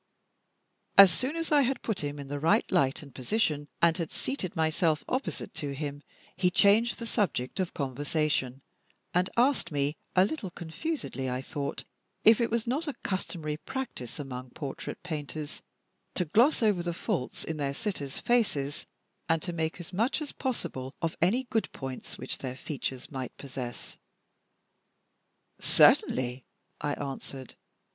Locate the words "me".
9.71-9.97